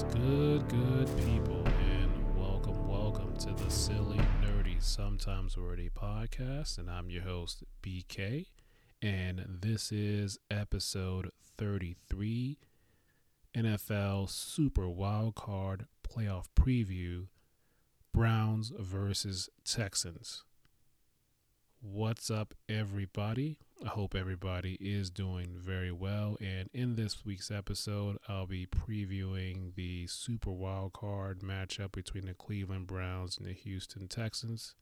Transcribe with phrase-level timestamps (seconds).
[0.00, 6.78] What's good, good people, and welcome, welcome to the Silly, Nerdy, Sometimes Wordy podcast.
[6.78, 8.46] And I'm your host, BK,
[9.02, 12.56] and this is episode 33
[13.54, 17.26] NFL Super Wild Card Playoff Preview
[18.14, 20.44] Browns versus Texans.
[21.82, 23.56] What's up, everybody?
[23.82, 26.36] I hope everybody is doing very well.
[26.38, 32.34] And in this week's episode, I'll be previewing the Super Wild Card matchup between the
[32.34, 34.74] Cleveland Browns and the Houston Texans.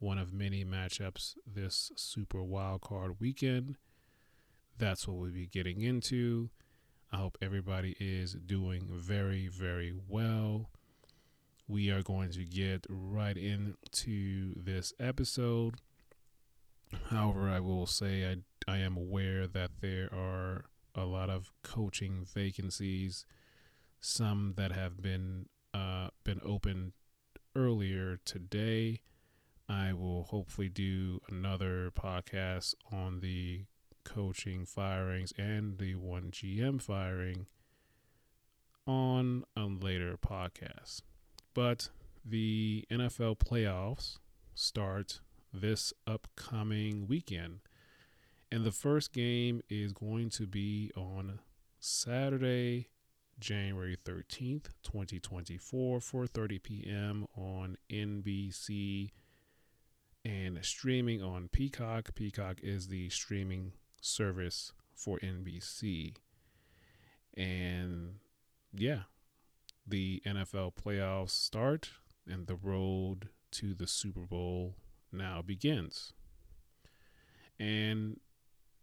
[0.00, 3.78] One of many matchups this Super Wild Card weekend.
[4.76, 6.50] That's what we'll be getting into.
[7.10, 10.68] I hope everybody is doing very, very well.
[11.66, 15.76] We are going to get right into this episode.
[17.10, 22.26] However, I will say I, I am aware that there are a lot of coaching
[22.32, 23.24] vacancies,
[24.00, 26.92] some that have been uh, been opened
[27.54, 29.00] earlier today.
[29.68, 33.66] I will hopefully do another podcast on the
[34.04, 37.46] coaching firings and the one GM firing
[38.86, 41.02] on a later podcast.
[41.52, 41.90] But
[42.24, 44.18] the NFL playoffs
[44.54, 45.20] start
[45.52, 47.60] this upcoming weekend.
[48.50, 51.40] And the first game is going to be on
[51.80, 52.88] Saturday,
[53.38, 57.26] January 13th, 2024, 4:30 p.m.
[57.36, 59.10] on NBC
[60.24, 62.14] and streaming on Peacock.
[62.14, 66.16] Peacock is the streaming service for NBC.
[67.36, 68.16] And
[68.74, 69.02] yeah,
[69.86, 71.90] the NFL playoffs start
[72.26, 74.74] and the road to the Super Bowl
[75.12, 76.12] now begins.
[77.58, 78.20] And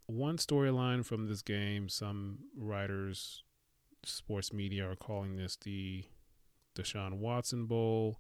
[0.08, 3.44] one storyline from this game, some writers,
[4.04, 6.06] sports media are calling this the
[6.76, 8.20] Deshaun Watson Bowl,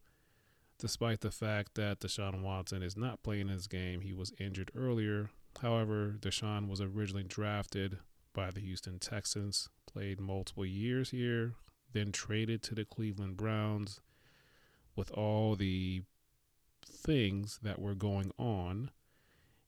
[0.79, 4.01] despite the fact that Deshaun Watson is not playing this game.
[4.01, 5.29] He was injured earlier.
[5.61, 7.99] However, Deshaun was originally drafted
[8.33, 11.53] by the Houston Texans, played multiple years here,
[11.93, 14.01] then traded to the Cleveland Browns
[14.95, 16.03] with all the
[16.87, 18.91] things that were going on.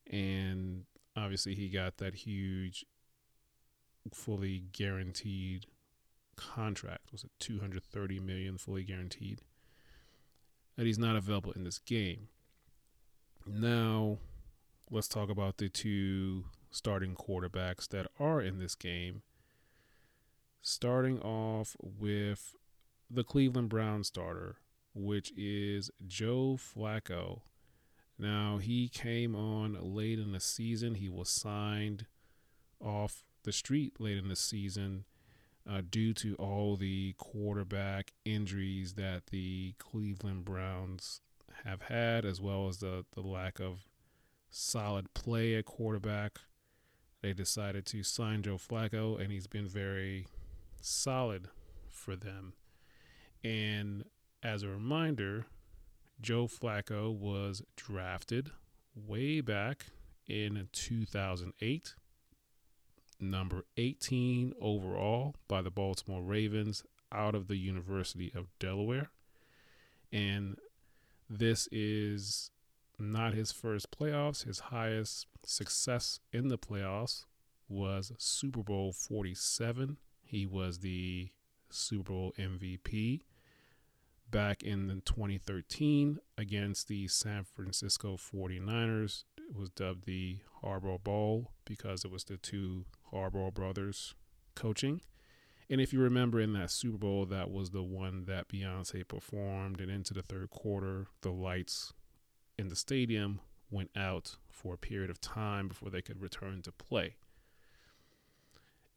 [0.10, 0.86] And
[1.16, 2.86] obviously, he got that huge,
[4.14, 5.66] fully guaranteed
[6.36, 7.12] contract.
[7.12, 9.42] Was it 230 million fully guaranteed?
[10.78, 12.30] That he's not available in this game.
[13.46, 14.20] Now,
[14.92, 19.24] let's talk about the two starting quarterbacks that are in this game.
[20.62, 22.56] Starting off with
[23.10, 24.58] the Cleveland Brown starter,
[24.98, 27.42] which is Joe Flacco.
[28.20, 30.96] Now, he came on late in the season.
[30.96, 32.08] He was signed
[32.82, 35.06] off the street late in the season
[35.70, 41.22] uh, due to all the quarterback injuries that the Cleveland Browns
[41.66, 43.86] have had, as well as the, the lack of
[44.50, 46.40] solid play at quarterback.
[47.22, 50.28] They decided to sign Joe Flacco, and he's been very
[50.82, 51.50] solid
[51.90, 52.54] for them.
[53.44, 54.06] And
[54.44, 55.46] as a reminder,
[56.22, 58.52] Joe Flacco was drafted
[58.96, 59.88] way back
[60.28, 61.96] in 2008,
[63.20, 69.10] number 18 overall by the Baltimore Ravens out of the University of Delaware.
[70.12, 70.58] And
[71.30, 72.52] this is
[73.00, 74.46] not his first playoffs.
[74.46, 77.26] His highest success in the playoffs
[77.70, 79.98] was Super Bowl 47.
[80.24, 81.30] He was the
[81.70, 83.22] Super Bowl MVP
[84.30, 89.24] back in 2013 against the San Francisco 49ers.
[89.38, 94.16] It was dubbed the Harbaugh Bowl because it was the two Harbaugh brothers
[94.56, 95.02] coaching.
[95.70, 99.82] And if you remember in that Super Bowl, that was the one that Beyonce performed.
[99.82, 101.94] And into the third quarter, the lights
[102.58, 106.72] in the stadium went out for a period of time before they could return to
[106.72, 107.16] play.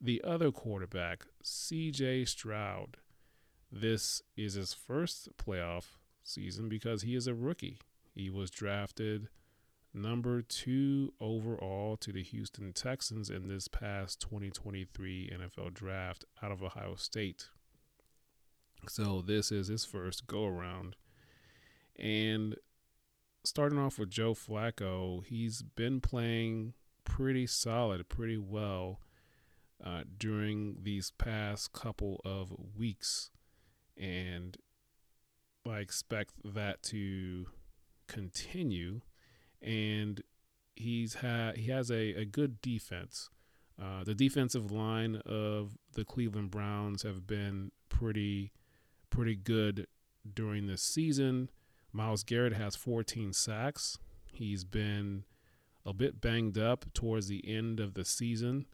[0.00, 2.96] The other quarterback, CJ Stroud,
[3.72, 7.78] this is his first playoff season because he is a rookie.
[8.14, 9.28] He was drafted
[9.94, 16.62] number two overall to the Houston Texans in this past 2023 NFL draft out of
[16.62, 17.49] Ohio State.
[18.88, 20.96] So this is his first go around.
[21.96, 22.56] And
[23.44, 26.75] starting off with Joe Flacco, he's been playing
[27.05, 29.00] pretty solid, pretty well
[29.84, 33.31] uh, during these past couple of weeks
[34.00, 34.56] and
[35.69, 37.47] I expect that to
[38.08, 39.02] continue.
[39.62, 40.23] And
[40.75, 43.29] he's had he has a, a good defense.
[43.81, 48.52] Uh, the defensive line of the Cleveland Browns have been pretty
[49.11, 49.87] pretty good
[50.35, 51.50] during this season.
[51.93, 53.99] Myles Garrett has 14 sacks.
[54.32, 55.25] He's been
[55.85, 58.67] a bit banged up towards the end of the season,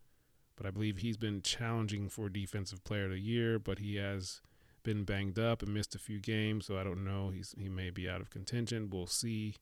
[0.57, 4.43] but I believe he's been challenging for Defensive Player of the Year, but he has
[4.87, 7.31] been banged up and missed a few games, so I don't know.
[7.31, 8.89] He's he may be out of contention.
[8.89, 9.57] We'll see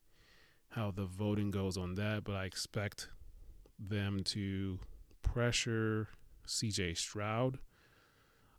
[0.72, 3.08] how the voting goes on that, but I expect
[3.78, 4.80] them to
[5.22, 6.08] pressure
[6.46, 7.58] CJ Stroud.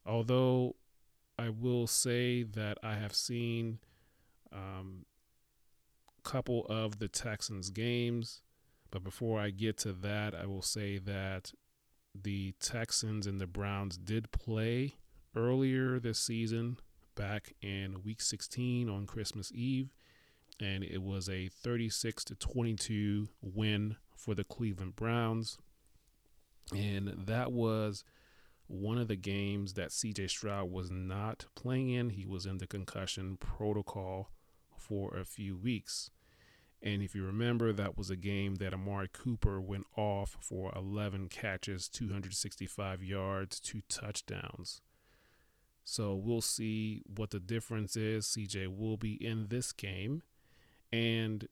[0.08, 0.76] Although
[1.38, 3.78] I will say that I have seen
[4.52, 5.06] a um,
[6.24, 8.42] couple of the Texans games,
[8.90, 11.52] but before I get to that, I will say that
[12.20, 14.96] the Texans and the Browns did play
[15.36, 16.78] earlier this season,
[17.16, 19.96] back in week 16 on Christmas Eve,
[20.60, 25.58] and it was a 36 to 22 win for the Cleveland Browns.
[26.76, 28.04] And that was
[28.68, 32.10] one of the games that CJ Stroud was not playing in.
[32.12, 34.32] He was in the concussion protocol
[34.76, 36.10] for a few weeks.
[36.82, 41.30] And if you remember, that was a game that Amari Cooper went off for 11
[41.30, 44.82] catches, 265 yards, two touchdowns.
[45.86, 48.26] So we'll see what the difference is.
[48.26, 50.24] CJ will be in this game.
[50.92, 51.48] And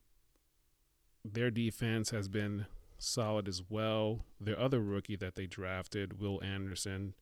[1.24, 2.66] their defense has been
[2.98, 4.26] solid as well.
[4.42, 7.14] Their other rookie that they drafted, Will Anderson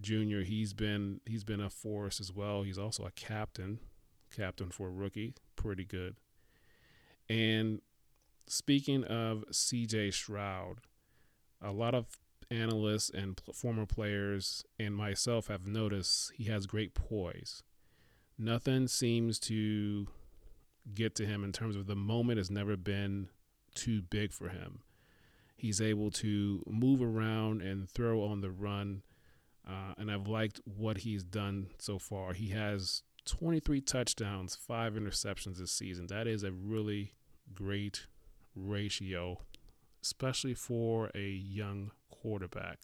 [0.00, 2.62] Jr., he's been he's been a force as well.
[2.62, 3.80] He's also a captain,
[4.34, 6.16] captain for a rookie, pretty good.
[7.28, 7.80] And
[8.46, 10.78] speaking of CJ Stroud,
[11.62, 12.06] a lot of
[12.50, 17.62] analysts and former players and myself have noticed he has great poise.
[18.38, 20.08] Nothing seems to
[20.92, 23.28] get to him in terms of the moment has never been
[23.74, 24.80] too big for him.
[25.56, 29.02] He's able to move around and throw on the run.
[29.66, 32.34] Uh, and I've liked what he's done so far.
[32.34, 36.08] He has 23 touchdowns, five interceptions this season.
[36.08, 37.14] That is a really
[37.54, 38.06] great
[38.54, 39.40] ratio,
[40.02, 41.92] especially for a young
[42.24, 42.78] quarterback.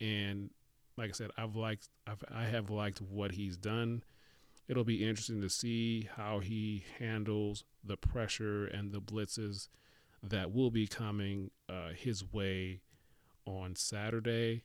[0.00, 0.50] And
[0.98, 4.04] like I said, I've liked I've, I have liked what he's done.
[4.68, 9.68] It'll be interesting to see how he handles the pressure and the blitzes
[10.22, 12.80] that will be coming uh, his way
[13.46, 14.64] on Saturday.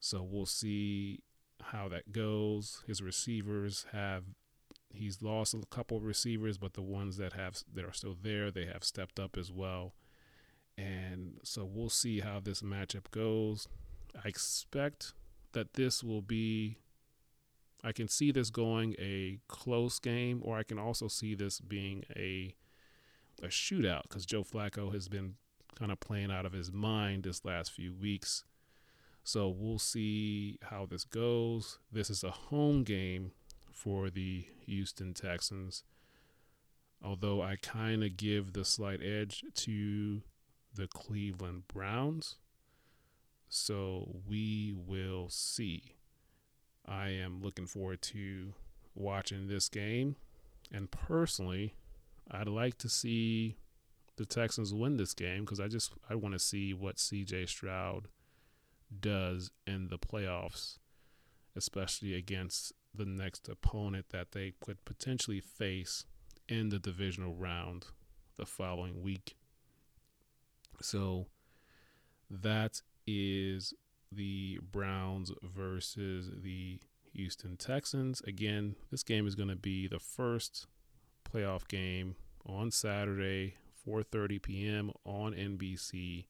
[0.00, 1.20] So we'll see
[1.62, 2.82] how that goes.
[2.86, 4.24] His receivers have
[4.90, 8.50] he's lost a couple of receivers, but the ones that have that are still there,
[8.50, 9.94] they have stepped up as well.
[10.78, 13.66] And so we'll see how this matchup goes.
[14.24, 15.12] I expect
[15.52, 16.78] that this will be
[17.82, 22.04] I can see this going a close game or I can also see this being
[22.16, 22.54] a
[23.42, 25.36] a shootout cuz Joe Flacco has been
[25.74, 28.44] kind of playing out of his mind this last few weeks.
[29.24, 31.78] So we'll see how this goes.
[31.92, 33.32] This is a home game
[33.72, 35.84] for the Houston Texans.
[37.02, 40.22] Although I kind of give the slight edge to
[40.78, 42.36] the Cleveland Browns.
[43.48, 45.96] So we will see.
[46.86, 48.54] I am looking forward to
[48.94, 50.16] watching this game.
[50.72, 51.74] And personally,
[52.30, 53.56] I'd like to see
[54.16, 58.08] the Texans win this game because I just I want to see what CJ Stroud
[59.00, 60.78] does in the playoffs,
[61.56, 66.04] especially against the next opponent that they could potentially face
[66.48, 67.86] in the divisional round
[68.36, 69.36] the following week.
[70.80, 71.26] So
[72.30, 73.74] that is
[74.12, 76.80] the Browns versus the
[77.14, 78.20] Houston Texans.
[78.26, 80.66] Again, this game is going to be the first
[81.30, 82.16] playoff game
[82.46, 83.56] on Saturday,
[83.86, 84.92] 4:30 p.m.
[85.04, 86.26] on NBC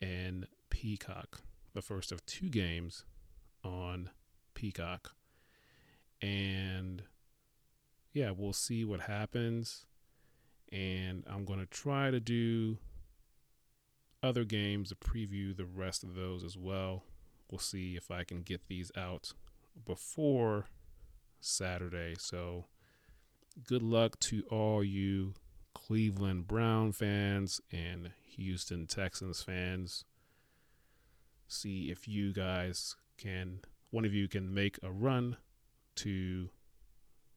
[0.00, 1.40] and Peacock.
[1.74, 3.04] The first of two games
[3.62, 4.10] on
[4.54, 5.14] Peacock.
[6.20, 7.02] And
[8.12, 9.86] yeah, we'll see what happens.
[10.72, 12.78] And I'm going to try to do
[14.22, 17.04] other games to preview the rest of those as well.
[17.50, 19.32] We'll see if I can get these out
[19.84, 20.66] before
[21.40, 22.14] Saturday.
[22.18, 22.66] So,
[23.66, 25.34] good luck to all you
[25.74, 30.04] Cleveland Brown fans and Houston Texans fans.
[31.48, 33.60] See if you guys can,
[33.90, 35.36] one of you can make a run
[35.96, 36.50] to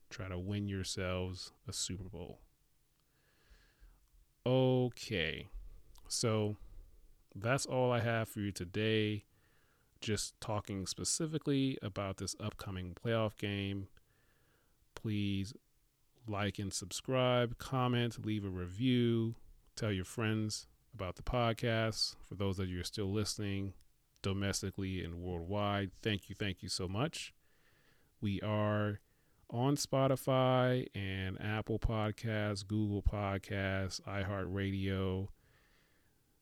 [0.09, 2.39] try to win yourselves a Super Bowl.
[4.45, 5.47] Okay,
[6.07, 6.57] so
[7.35, 9.25] that's all I have for you today.
[10.01, 13.87] Just talking specifically about this upcoming playoff game.
[14.95, 15.53] Please
[16.27, 19.35] like and subscribe, comment, leave a review,
[19.75, 22.15] tell your friends about the podcast.
[22.23, 23.73] For those of you who are still listening
[24.21, 27.33] domestically and worldwide, thank you, thank you so much.
[28.21, 28.99] We are
[29.49, 35.27] on Spotify and Apple Podcasts, Google Podcasts, iHeartRadio.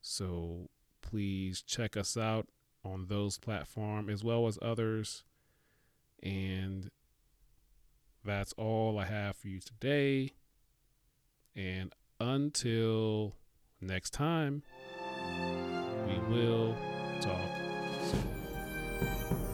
[0.02, 0.70] So
[1.02, 2.48] please check us out
[2.84, 5.24] on those platforms as well as others.
[6.24, 6.90] And
[8.24, 10.34] that's all I have for you today.
[11.56, 13.36] And until
[13.80, 14.64] next time,
[16.08, 16.76] we will
[17.20, 17.50] talk
[18.10, 19.51] soon.